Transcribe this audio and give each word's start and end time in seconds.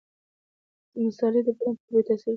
مصالحې 1.03 1.41
د 1.45 1.47
بدن 1.57 1.73
په 1.79 1.83
بوی 1.89 2.03
تاثیر 2.07 2.23
کوي. 2.23 2.29